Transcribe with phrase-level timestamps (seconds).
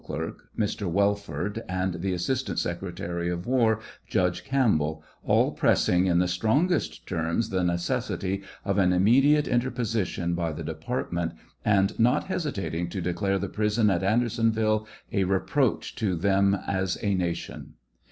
[0.03, 0.87] clerk, Mr.
[0.89, 7.51] Welford, and the assistant secretary of war, Judge Campbell, all pressing in the Strongest terms
[7.51, 11.33] the necessity of an immediate interposition by the department,
[11.63, 17.13] and not hesitating to declare the prison at Audersonville "a reproach to them as a
[17.13, 17.73] nation."